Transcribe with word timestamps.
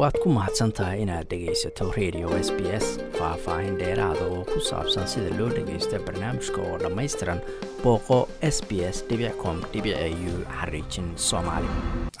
waad 0.00 0.16
ku 0.22 0.28
mahadsan 0.32 0.72
tahay 0.72 1.02
inaad 1.04 1.26
dhegaysato 1.30 1.92
radio 1.96 2.28
s 2.46 2.48
b 2.56 2.60
s 2.84 2.86
faah-faahin 3.18 3.76
dheeraada 3.80 4.24
oo 4.34 4.44
ku 4.52 4.60
saabsan 4.68 5.06
sida 5.12 5.28
loo 5.38 5.48
dhagaysto 5.56 5.98
barnaamijka 6.06 6.60
oo 6.68 6.76
dhammaystiran 6.82 7.40
booqo 7.82 8.18
s 8.54 8.58
b 8.68 8.80
s 8.94 9.04
com 9.42 9.56
u 9.60 10.34
xariijin 10.60 11.08
soomaali. 11.16 11.68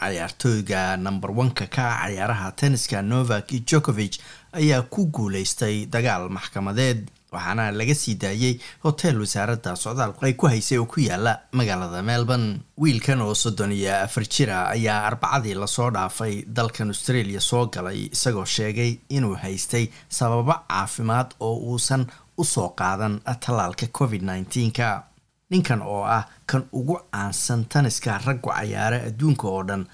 Cayaartooyga 0.00 0.96
number 0.96 1.30
oneka 1.30 1.66
ka 1.76 1.86
cayaaraha 2.02 2.52
tenniska 2.52 3.02
novak 3.02 3.48
jokovich 3.70 4.20
ayaa 4.52 4.82
ku 4.82 5.06
guuleystay 5.14 5.86
dagaal 5.86 6.28
maxkamadeed 6.28 7.08
waxaana 7.32 7.70
laga 7.72 7.94
sii 7.94 8.14
daayey 8.14 8.54
hotel 8.84 9.20
wasaaradda 9.20 9.76
socdaalku 9.76 10.24
ay 10.26 10.32
ku 10.34 10.46
haysay 10.46 10.78
oo 10.78 10.86
ku 10.86 11.00
yaalla 11.00 11.32
magaalada 11.52 12.02
melbourne. 12.02 12.60
Wiilkan 12.78 13.20
oo 13.20 13.34
soddon 13.34 13.72
iyo 13.72 13.94
afar 14.04 14.24
jira 14.28 14.68
ayaa 14.68 15.06
arbacadii 15.08 15.54
la 15.54 15.66
soo 15.66 15.90
dhaafay 15.90 16.44
dalkan 16.46 16.88
australia 16.88 17.40
soo 17.40 17.66
galay 17.66 18.08
isagoo 18.12 18.44
sheegay 18.44 18.98
inuu 19.08 19.34
haystay 19.42 19.88
sababo 20.08 20.54
caafimaad 20.68 21.34
oo 21.40 21.56
uusan 21.70 22.06
u 22.38 22.44
soo 22.44 22.68
qaadan 22.78 23.20
tallaalka 23.40 23.86
covid 23.98 24.22
nneteen-ka 24.22 25.02
ninkan 25.50 25.82
oo 25.82 26.02
ah 26.04 26.24
kan 26.46 26.62
ugu 26.72 26.96
caansan 27.12 27.64
taniska 27.64 28.18
raggu 28.26 28.50
cayaare 28.50 28.98
adduunka 29.08 29.46
oo 29.48 29.62
dhan 29.68 29.86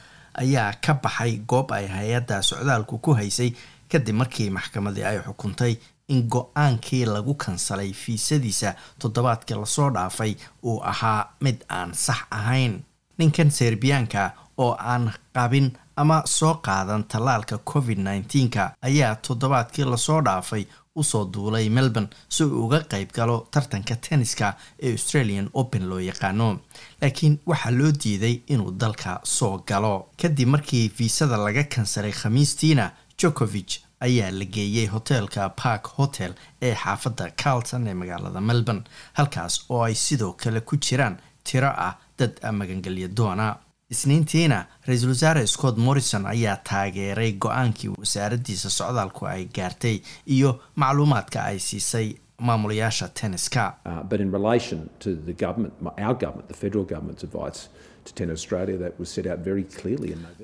ayaa 0.42 0.72
ka 0.84 0.94
baxay 0.94 1.36
goob 1.48 1.72
ay 1.72 1.86
hay'adda 1.88 2.42
socdaalku 2.42 2.98
ku 2.98 3.14
haysay 3.18 3.50
kadib 3.92 4.14
markii 4.20 4.50
maxkamadii 4.50 5.04
ay 5.04 5.18
xukuntay 5.26 5.72
in 6.08 6.22
go'aankii 6.30 7.04
lagu 7.06 7.34
kansalay 7.34 7.92
fiisadiisa 7.92 8.74
toddobaadkii 8.98 9.56
la 9.56 9.66
soo 9.66 9.90
dhaafay 9.90 10.34
uu 10.62 10.80
ahaa 10.84 11.20
mid 11.40 11.56
aan 11.68 11.94
sax 11.94 12.18
ahayn. 12.30 12.82
Ninkan 13.18 13.50
serbiyaanka 13.50 14.30
oo 14.58 14.72
aan 14.78 15.12
qabin 15.34 15.70
ama 15.96 16.22
soo 16.26 16.54
qaadan 16.54 17.04
tallaalka 17.04 17.58
covid 17.58 17.98
nneteen-ka 17.98 18.70
ayaa 18.82 19.14
toddobaadkii 19.16 19.84
la 19.84 19.96
soo 19.96 20.20
dhaafay 20.22 20.64
u 20.96 21.02
soo 21.04 21.24
duulay 21.32 21.68
melbourne 21.68 22.08
si 22.28 22.44
uu 22.44 22.64
uga 22.66 22.80
qayb 22.90 23.10
galo 23.12 23.48
tartanka 23.50 23.96
tenniska 23.96 24.54
ee 24.82 24.92
australian 24.92 25.50
open 25.54 25.88
loo 25.88 25.98
yaqaano. 25.98 26.58
Laakiin 27.02 27.40
waxaa 27.46 27.70
loo 27.78 27.90
diiday 28.04 28.40
inuu 28.46 28.70
dalka 28.80 29.20
soo 29.24 29.58
galo. 29.68 30.08
Kadib 30.22 30.48
markii 30.48 30.88
fiisada 30.88 31.36
laga 31.36 31.64
kansalay 31.64 32.12
khamiistiina 32.12 32.90
jokovich 33.22 33.80
ayaa 34.00 34.30
la 34.30 34.44
geeyey 34.44 34.86
hoteelka 34.86 35.48
park 35.62 35.86
hotel 35.98 36.32
ee 36.62 36.74
xaafadda 36.74 37.30
carlton 37.42 37.86
ee 37.86 37.94
magaalada 37.94 38.40
melbourne 38.40 38.82
halkaas 39.12 39.64
oo 39.68 39.82
ay 39.84 39.94
sidoo 39.94 40.32
kale 40.32 40.60
ku 40.60 40.76
jiraan 40.76 41.16
tiro 41.44 41.68
ah 41.68 41.94
dad 42.18 42.32
magangelya 42.52 43.08
doona. 43.16 43.56
Isniintiina 43.90 44.64
ra'iisul 44.86 45.08
wasaare 45.14 45.46
scott 45.46 45.76
morrison 45.78 46.26
ayaa 46.26 46.56
taageeray 46.70 47.32
go'aankii 47.32 47.90
wasaaraddiisa 47.98 48.70
socdaalku 48.70 49.26
ay 49.26 49.44
gaartay 49.56 50.00
iyo 50.26 50.50
macluumaadka 50.76 51.44
ay 51.44 51.58
siisay 51.58 52.08
maamulayaasha 52.40 53.08
tenniska 53.08 53.62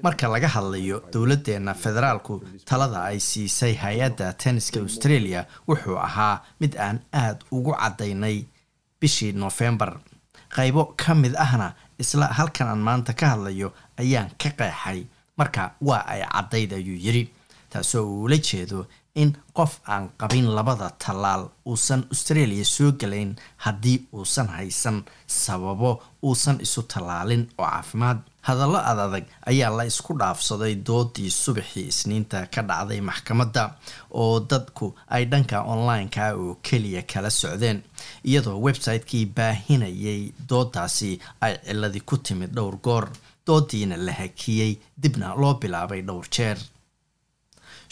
marka 0.02 0.28
laga 0.34 0.48
hadlayo 0.54 0.96
dowladdeena 1.12 1.74
federaalku 1.74 2.34
talada 2.64 2.98
ay 3.10 3.18
siisay 3.20 3.74
hay'adda 3.84 4.32
tenniska 4.42 4.80
australia 4.80 5.40
wuxuu 5.68 5.96
ahaa 6.08 6.42
mid 6.60 6.76
aan 6.86 6.98
aada 7.12 7.38
ugu 7.56 7.72
caddaynay 7.82 8.44
bishii 9.00 9.32
noofembar 9.32 9.92
qaybo 10.56 10.82
ka 10.96 11.14
mid 11.14 11.34
ahna 11.44 11.68
isla 12.02 12.26
halkan 12.38 12.68
aan 12.72 12.82
maanta 12.88 13.12
ka 13.20 13.26
hadlayo 13.32 13.68
ayaan 14.02 14.30
ka 14.42 14.50
qeexay. 14.58 15.00
Marka 15.38 15.62
waa 15.88 16.02
ay 16.12 16.22
caddayd 16.34 16.72
ayuu 16.78 16.98
yidhi 17.06 17.22
taasoo 17.72 18.04
uula 18.20 18.36
jeedo 18.48 18.86
in 19.14 19.36
qof 19.52 19.80
aan 19.86 20.08
qabin 20.16 20.46
labada 20.56 20.90
tallaal 20.98 21.42
uusan 21.68 22.04
australia 22.12 22.64
soo 22.64 22.92
galayn 22.92 23.36
haddii 23.64 23.98
uusan 24.12 24.48
haysan 24.48 25.04
sababo 25.26 26.02
uusan 26.22 26.60
isu 26.60 26.82
tallaalin 26.82 27.48
oo 27.58 27.66
caafimaad. 27.66 28.18
Hadallo 28.42 28.78
ad 28.78 28.98
adag 28.98 29.24
ayaa 29.46 29.70
la 29.76 29.84
isku 29.84 30.14
dhaafsaday 30.18 30.74
doodii 30.86 31.30
subaxii 31.30 31.86
isniinta 31.92 32.46
ka 32.54 32.62
dhacday 32.68 33.00
maxkamadda 33.00 33.64
oo 34.20 34.40
dadku 34.50 34.94
ay 35.14 35.24
dhanka 35.30 35.60
online-ka 35.74 36.32
oo 36.34 36.54
keliya 36.62 37.02
kala 37.02 37.30
socdeen 37.30 37.82
iyadoo 38.24 38.58
website-kii 38.66 39.26
baahinayay 39.36 40.32
doodaasi 40.48 41.20
ay 41.40 41.54
ciladii 41.66 42.00
ku 42.08 42.16
timid 42.16 42.50
dhowr 42.56 42.76
goor. 42.82 43.06
Doodiina 43.46 43.96
la 43.96 44.12
hakiyey 44.12 44.78
dibna 45.02 45.34
loo 45.36 45.54
bilaabay 45.60 46.02
dhowr 46.08 46.26
jeer 46.34 46.58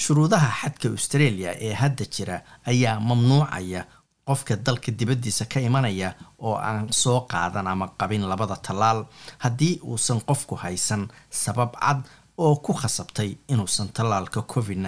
shuruudaha 0.05 0.49
xadka 0.61 0.89
australia 0.89 1.51
ee 1.67 1.73
hadda 1.83 2.05
jira 2.15 2.37
ayaa 2.73 3.01
mamnuucaya 3.09 3.83
qofka 4.29 4.57
dalka 4.67 4.91
dibaddiisa 4.99 5.45
ka 5.53 5.61
imanaya 5.69 6.09
oo 6.39 6.55
aan 6.69 6.89
soo 7.03 7.21
qaadan 7.33 7.67
ama 7.67 7.87
qabin 8.01 8.25
labada 8.31 8.57
tallaal 8.67 9.01
haddii 9.45 9.75
uusan 9.91 10.21
qofku 10.29 10.55
haysan 10.63 11.03
sabab 11.43 11.73
cad 11.85 12.01
oo 12.45 12.57
ku 12.65 12.73
khasabtay 12.81 13.31
inuusan 13.53 13.89
tallaalka 13.97 14.43
covid 14.43 14.79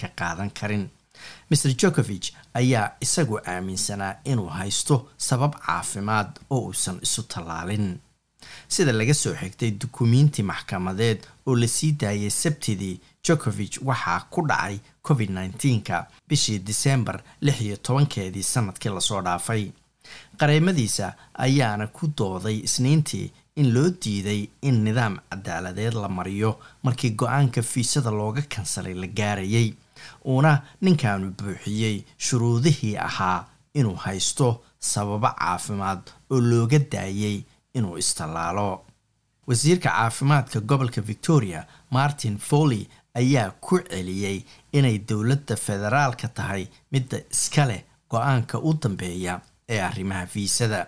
ka 0.00 0.08
qaadan 0.20 0.50
karin. 0.50 0.90
Maer 1.50 1.74
jokovich 1.80 2.32
ayaa 2.54 2.92
isagu 3.00 3.38
aaminsanaa 3.52 4.14
inuu 4.24 4.48
haysto 4.58 5.08
sabab 5.16 5.52
caafimaad 5.66 6.30
oo 6.50 6.60
uusan 6.68 6.98
isu 7.02 7.22
tallaalin 7.22 8.00
sida 8.68 8.92
laga 8.92 9.14
soo 9.14 9.34
xigtay 9.40 9.70
dukumiinti 9.80 10.42
maxkamadeed 10.42 11.18
oo 11.46 11.56
la 11.56 11.68
sii 11.76 11.92
daayay 12.00 12.30
sabtidii 12.30 13.00
jokovich 13.24 13.78
waxaa 13.88 14.20
ku 14.30 14.46
dhacay 14.50 14.78
covid 15.06 15.30
nneteen-ka 15.30 16.06
bishii 16.28 16.58
disembar 16.58 17.20
lix 17.40 17.60
iyo 17.60 17.76
tobankeedii 17.76 18.42
sannadkii 18.42 18.90
la 18.94 19.00
soo 19.00 19.22
dhaafay. 19.22 19.70
Qareemadiisa 20.36 21.12
ayaana 21.34 21.86
ku 21.86 22.06
dooday 22.18 22.56
isniintii 22.68 23.30
in 23.60 23.72
loo 23.74 23.90
diiday 24.02 24.48
in 24.62 24.84
nidaam 24.84 25.18
cadaaladeed 25.30 25.94
la 25.94 26.08
mariyo 26.08 26.52
markii 26.82 27.10
go'aanka 27.20 27.62
fiisada 27.62 28.10
looga 28.10 28.42
kansalay 28.54 28.94
la 28.94 29.06
gaarayay 29.06 29.68
uuna 30.24 30.52
ninkaanu 30.82 31.32
buuxiyey 31.38 32.04
shuruudihii 32.26 32.96
ahaa 33.08 33.44
inuu 33.74 33.94
haysto 34.04 34.48
sababo 34.78 35.28
caafimaad 35.38 36.02
oo 36.30 36.40
looga 36.40 36.78
daayay 36.78 37.42
inuu 37.74 37.96
istallaalo. 37.98 38.84
Wasiirka 39.48 39.88
caafimaadka 39.90 40.60
gobolka 40.60 41.00
victoria 41.00 41.66
martin 41.90 42.38
foley 42.38 42.86
ayaa 43.14 43.50
ku 43.60 43.78
celiyey 43.78 44.44
inay 44.72 44.98
dowladda 45.08 45.56
federaalka 45.56 46.28
tahay 46.28 46.66
midda 46.92 47.18
iska 47.30 47.64
leh 47.70 47.82
go'aanka 48.10 48.58
u 48.68 48.74
dambeeya 48.82 49.40
ee 49.68 49.80
arrimaha 49.80 50.26
fiisada 50.26 50.86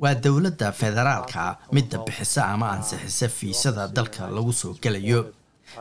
waa 0.00 0.14
dowladda 0.14 0.72
federaalka 0.72 1.42
midda 1.72 1.98
bixisa 2.06 2.42
ama 2.46 2.70
ansixisa 2.72 3.28
fiisada 3.28 3.88
dalka 3.88 4.26
lagu 4.36 4.52
soo 4.52 4.74
gelayo 4.82 5.20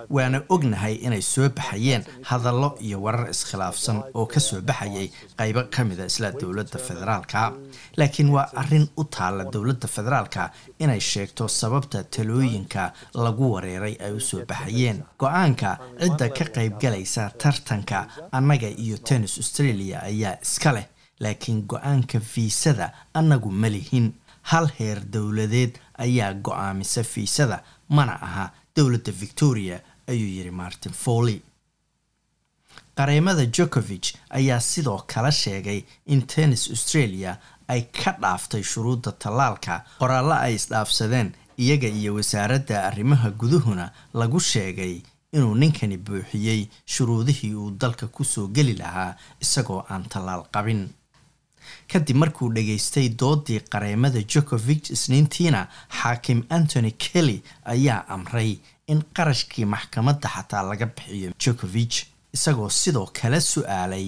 waana 0.09 0.41
ognahay 0.49 0.95
inay 0.95 1.21
soo 1.21 1.49
baxayeen 1.49 2.03
hadallo 2.29 2.77
iyo 2.81 3.01
warar 3.01 3.29
iskhilaafsan 3.29 4.03
oo 4.13 4.25
ka 4.25 4.39
soo 4.39 4.61
baxayay 4.61 5.11
qaybo 5.37 5.63
ka 5.73 5.83
mida 5.83 6.05
isla 6.05 6.31
dowladda 6.31 6.79
federaalka. 6.79 7.53
Laakiin 7.97 8.29
waa 8.29 8.47
arrin 8.55 8.87
u 8.97 9.03
taalla 9.03 9.43
dowladda 9.53 9.87
federaalka 9.87 10.51
inay 10.79 10.99
sheegto 10.99 11.47
sababta 11.47 12.03
talooyinka 12.03 12.91
lagu 13.13 13.51
wareeray 13.53 13.95
ay 14.05 14.11
u 14.11 14.19
soo 14.19 14.45
baxayeen. 14.45 15.03
Go'aanka 15.19 15.77
cidda 15.99 16.29
ka 16.29 16.45
qaybgalaysa 16.55 17.29
tartanka 17.37 18.07
annaga 18.31 18.67
iyo 18.67 18.97
tennis 18.97 19.37
australia 19.37 20.01
ayaa 20.03 20.37
iska 20.41 20.71
leh 20.73 20.85
laakiin 21.19 21.61
go'aanka 21.67 22.19
fiisada 22.19 22.91
annagu 23.13 23.51
ma 23.51 23.67
lihin. 23.69 24.13
Hal 24.41 24.67
heer 24.79 24.99
dowladeed 25.13 25.77
ayaa 25.97 26.33
go'aamisa 26.33 27.03
fiisada 27.03 27.61
mana 27.89 28.13
aha 28.21 28.45
dowladda 28.75 29.11
victoria 29.23 29.79
ayuu 30.07 30.29
yidhi 30.37 30.51
martin 30.51 30.93
foley. 30.93 31.39
Qareemada 32.97 33.45
jokovich 33.57 34.13
ayaa 34.29 34.59
sidoo 34.59 34.99
kale 35.13 35.31
sheegay 35.31 35.83
in 36.05 36.21
tennis 36.27 36.69
australia 36.69 37.37
ay 37.67 37.81
ka 37.81 38.11
dhaaftay 38.21 38.63
shuruudda 38.71 39.11
tallaalka 39.23 39.75
qoraallo 39.99 40.33
ay 40.45 40.53
isdhaafsadeen 40.55 41.29
iyaga 41.63 41.87
iyo 41.87 42.11
wasaaradda 42.15 42.83
arrimaha 42.89 43.29
guduhuna 43.41 43.85
lagu 44.13 44.39
sheegay 44.39 45.01
inuu 45.33 45.55
ninkani 45.55 45.97
buuxiyey 45.97 46.61
shuruudihii 46.93 47.53
uu 47.55 47.71
dalka 47.81 48.07
ku 48.07 48.23
soo 48.23 48.47
geli 48.47 48.73
lahaa 48.81 49.15
isagoo 49.45 49.81
aan 49.89 50.03
tallaal 50.13 50.43
qabin 50.53 50.81
kadib 51.91 52.15
markuu 52.17 52.49
dhageystay 52.55 53.09
doodii 53.21 53.59
qareemada 53.71 54.21
jokovich 54.33 54.89
isniintiina 54.95 55.67
xaakim 56.01 56.43
antony 56.49 56.91
kelly 56.91 57.41
ayaa 57.73 58.05
amray 58.15 58.57
in 58.87 59.01
qarashkii 59.15 59.65
maxkamadda 59.65 60.29
xataa 60.35 60.63
laga 60.69 60.85
bixiyo 60.85 61.31
jokovich 61.45 61.97
isagoo 62.33 62.69
sidoo 62.69 63.05
kale 63.21 63.39
su'aalay. 63.41 64.07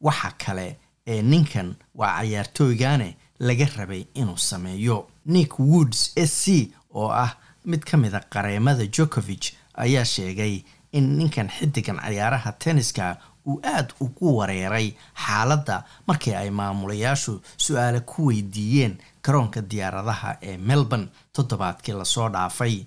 Waxa 0.00 0.30
kale 0.46 0.76
ee 1.06 1.22
ninkan 1.22 1.74
waa 1.94 2.18
cayaartooygane 2.18 3.16
laga 3.40 3.66
rabay 3.76 4.04
inuu 4.14 4.36
sameeyo. 4.36 5.06
Nick 5.26 5.58
woods 5.58 6.12
s 6.16 6.32
c 6.44 6.72
oo 6.94 7.08
ah 7.10 7.36
mid 7.64 7.80
ka 7.84 7.96
mid 7.96 8.14
a 8.14 8.20
qareemada 8.20 8.86
jokovich 8.86 9.52
ayaa 9.74 10.04
sheegay 10.04 10.62
in 10.92 11.16
ninkan 11.18 11.48
xiddigan 11.48 11.98
ciyaaraha 12.06 12.52
tenniska 12.52 13.16
uu 13.46 13.60
aada 13.74 13.94
ugu 14.00 14.36
wareeray 14.38 14.88
xaaladda 15.26 15.76
markii 16.06 16.34
ay 16.34 16.50
maamulayaashu 16.50 17.32
su'aale 17.64 18.00
ku 18.00 18.26
weydiiyeen 18.26 18.94
garoonka 19.24 19.60
diyaaradaha 19.70 20.30
ee 20.42 20.56
melbourne 20.56 21.08
toddobaadkii 21.32 21.94
la 21.94 22.04
soo 22.04 22.28
dhaafay. 22.28 22.84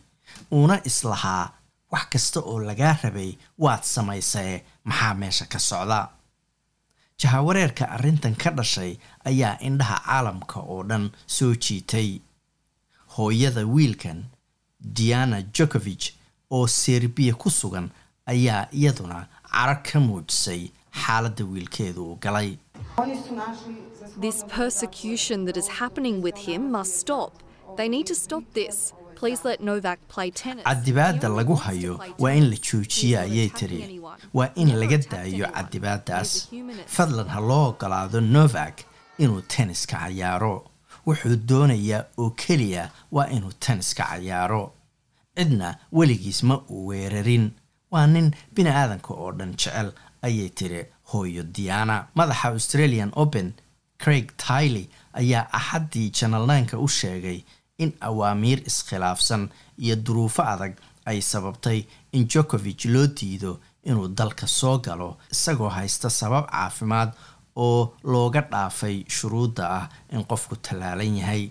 Uuna 0.51 0.75
islahaa 0.89 1.51
wax 1.91 2.05
kasta 2.13 2.39
oo 2.39 2.59
lagaa 2.59 2.97
rabay 3.03 3.31
waad 3.63 3.83
samaysee 3.83 4.63
maxaa 4.83 5.13
meesha 5.13 5.45
ka 5.45 5.59
socda? 5.59 5.99
Jahawareerka 7.21 7.85
arrintan 7.95 8.35
ka 8.35 8.49
dhashay 8.51 8.97
ayaa 9.25 9.57
indhaha 9.67 9.97
caalamka 10.05 10.59
oo 10.59 10.83
dhan 10.83 11.11
soo 11.25 11.53
jiitay. 11.55 12.19
Hooyada 13.17 13.65
wiilkan 13.65 14.25
diana 14.97 15.41
jokovich 15.41 16.13
oo 16.51 16.67
serbiya 16.67 17.33
ku 17.35 17.49
sugan 17.49 17.89
ayaa 18.33 18.67
iyaduna 18.79 19.27
carag 19.51 19.81
ka 19.91 19.99
muujisay 19.99 20.61
xaaladda 21.01 21.43
wiilkeedu 21.51 22.01
uu 22.05 22.15
galay. 22.23 22.57
Cadibaadda 29.97 31.27
lagu 31.29 31.55
hayo 31.55 31.99
waa 32.19 32.33
in 32.33 32.49
la 32.49 32.55
joojiya 32.55 33.21
ayay 33.21 33.49
tiri 33.49 34.01
waa 34.33 34.49
in 34.55 34.69
laga 34.79 34.97
daayo 34.97 35.47
cadibaadaas 35.47 36.49
fadlan 36.85 37.27
ha 37.27 37.39
loo 37.39 37.69
ogolaado 37.69 38.21
novak 38.21 38.83
inuu 39.17 39.41
tenniska 39.41 39.97
cayaaro. 39.97 40.65
Wuxuu 41.07 41.35
doonayaa 41.49 42.05
oo 42.17 42.29
keliya 42.29 42.91
waa 43.11 43.27
inuu 43.29 43.51
tenniska 43.59 44.03
cayaaro. 44.03 44.71
Cidna 45.35 45.75
weligiis 45.91 46.43
ma 46.43 46.61
uu 46.69 46.87
weerarin 46.87 47.51
waa 47.91 48.07
nin 48.07 48.27
bini 48.55 48.69
aadanka 48.69 49.13
oo 49.13 49.31
dhan 49.37 49.51
jecel 49.61 49.89
ayay 50.25 50.49
tiri 50.57 50.81
hooyo 51.11 51.43
diana. 51.55 51.95
Madaxa 52.15 52.47
australian 52.55 53.11
open 53.15 53.53
craig 54.03 54.27
tiley 54.43 54.85
ayaa 55.19 55.47
axaddii 55.59 56.09
janalnaynka 56.19 56.77
u 56.85 56.87
sheegay 56.87 57.39
in 57.83 57.91
awaamiir 58.07 58.59
iskhilaafsan 58.69 59.49
iyo 59.83 59.95
duruufo 60.05 60.43
adag 60.53 60.73
ay 61.09 61.19
sababtay 61.21 61.79
in 62.11 62.27
jokovich 62.33 62.85
loo 62.93 63.07
diido 63.17 63.51
inuu 63.89 64.07
dalka 64.17 64.47
soo 64.47 64.77
galo 64.85 65.09
isagoo 65.31 65.69
haysta 65.77 66.09
sabab 66.09 66.45
caafimaad 66.51 67.11
oo 67.55 67.81
looga 68.03 68.41
dhaafay 68.51 68.97
shuruudda 69.15 69.63
ah 69.79 69.85
in 70.13 70.23
qofku 70.29 70.55
tallaalan 70.65 71.17
yahay. 71.17 71.43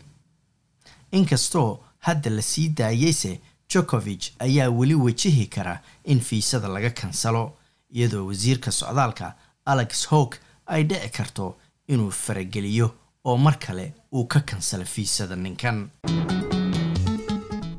Inkastoo 1.12 1.70
hadda 2.06 2.30
la 2.30 2.42
sii 2.42 2.68
daayeyse 2.78 3.32
jokovich 3.74 4.32
ayaa 4.38 4.70
weli 4.70 4.94
wajihi 4.94 5.46
kara 5.46 5.80
in 6.04 6.20
fiisada 6.20 6.68
laga 6.68 6.90
kansalo 6.90 7.52
iyadoo 7.94 8.26
wasiirka 8.26 8.70
socdaalka 8.70 9.34
alex 9.64 10.08
howk 10.08 10.36
ay 10.66 10.82
dhici 10.84 11.08
karto 11.08 11.56
inuu 11.88 12.10
farageliyo 12.10 12.90
oo 13.24 13.36
mar 13.36 13.58
kale 13.58 13.92
uu 14.12 14.24
ka 14.26 14.40
kansalo 14.40 14.84
fiisada 14.84 15.36
ninkan. 15.36 15.88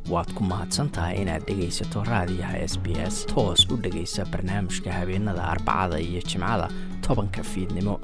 Waad 0.10 0.32
ku 0.34 0.44
mahadsantahay 0.44 1.22
inaad 1.22 1.44
dhegaysato 1.48 2.04
raadiyaha 2.04 2.58
s 2.64 2.78
b 2.80 2.96
s 3.08 3.26
toos 3.26 3.68
u 3.70 3.78
dhegaysa 3.78 4.26
barnaamijka 4.26 4.92
habeenada 4.94 5.44
arbacada 5.44 6.00
iyo 6.00 6.22
jimcada 6.22 6.70
tobanka 7.02 7.44
fiidnimo 7.44 8.00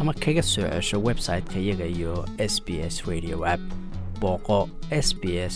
ama 0.00 0.12
kaga 0.14 0.42
soo 0.42 0.66
cesho 0.70 0.98
website-ka 1.02 1.58
iyaga 1.58 1.86
iyo 1.86 2.26
s 2.38 2.62
b 2.64 2.80
s 2.82 3.04
radio 3.06 3.46
app 3.46 3.60
booqo 4.24 4.58
s 5.06 5.08
b 5.20 5.22
s 5.52 5.54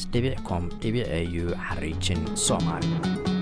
com 0.48 0.68
au 0.82 1.44
xariijin 1.68 2.22
soomaali 2.46 3.37